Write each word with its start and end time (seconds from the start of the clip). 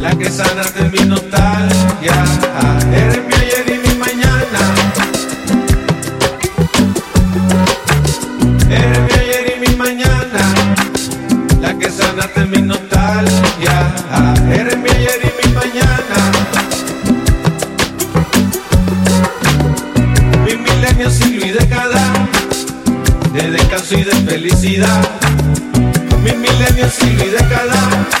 la 0.00 0.16
que 0.16 0.30
sana 0.30 0.62
de 0.76 0.88
mi 0.88 1.08
nostalgia. 1.08 2.24
Eres 2.92 3.24
mi 3.26 3.34
ayer 3.34 3.66
y 3.74 3.88
mi 3.88 3.94
mañana. 3.98 4.60
Eres 8.70 9.00
mi 9.06 9.12
ayer 9.20 9.54
y 9.56 9.68
mi 9.68 9.76
mañana, 9.76 10.54
la 11.60 11.78
que 11.78 11.90
sana 11.90 12.26
de 12.34 12.46
mi 12.46 12.62
nostalgia. 12.62 13.76
Eres 14.50 14.78
mi 14.78 14.90
ayer 14.90 15.20
y 15.28 15.46
mi 15.46 15.54
mañana. 15.54 16.18
Mi 20.44 20.56
milenio, 20.56 21.10
siglo 21.10 21.46
y 21.46 21.50
década, 21.50 22.02
de 23.34 23.50
descanso 23.50 23.98
y 23.98 24.04
de 24.04 24.12
felicidad. 24.12 25.08
Mi 26.24 26.32
milenio, 26.32 26.88
siglo 26.90 27.24
y 27.24 27.30
década 27.30 28.19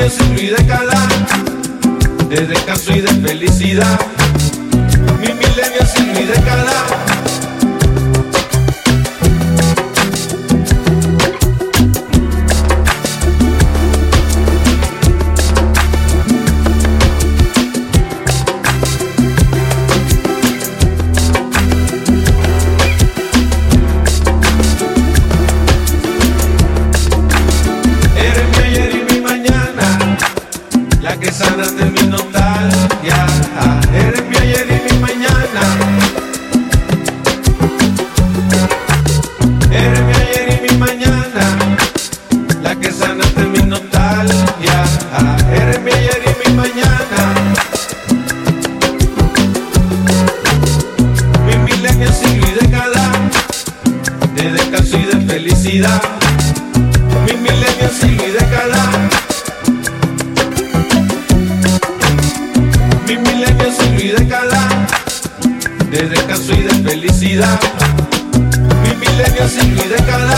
Milenio, 0.00 0.08
siglo 0.08 0.40
y 0.40 0.46
década. 0.46 1.08
De 2.30 2.46
descanso 2.46 2.92
y 2.92 3.00
de 3.00 3.08
felicidad. 3.08 4.00
Mi 5.20 5.28
milenio, 5.28 5.86
siglo 5.94 6.20
y 6.20 6.24
década. 6.24 7.09
Que 31.20 31.30
sana 31.32 31.66
de 31.70 31.84
mi 31.86 32.02
nostalgia. 32.08 33.26
Eres 33.94 34.24
mi 34.28 34.36
ayer 34.36 34.66
y 34.70 34.92
mi 34.92 34.98
mañana. 34.98 35.62
Eres 39.70 40.00
mi 40.00 40.12
ayer 40.12 40.58
y 40.58 40.72
mi 40.72 40.78
mañana, 40.78 41.58
la 42.62 42.74
que 42.76 42.90
sana 42.90 43.24
de 43.36 43.44
mi 43.44 43.62
nostalgia. 43.68 44.84
Eres 45.52 45.80
mi 45.82 45.90
ayer 45.92 46.22
y 46.26 46.48
mi 46.48 46.56
mañana. 46.56 47.20
Mi 51.46 51.56
milenio, 51.58 52.08
siglo 52.12 52.46
y 52.48 52.64
década, 52.64 53.12
de 54.34 54.50
descanso 54.52 54.98
y 54.98 55.04
de 55.04 55.32
felicidad 55.32 56.02
mi 57.26 57.32
milenio, 57.34 57.88
siglo 58.00 58.26
y 58.26 58.30
década. 58.30 58.79
Década. 64.30 64.68
De 65.90 66.08
descanso 66.08 66.52
y 66.52 66.62
de 66.62 66.70
felicidad. 66.88 67.60
Mi 68.84 68.94
milenio, 68.94 69.48
siglo 69.48 69.82
y 69.84 69.88
década. 69.88 70.29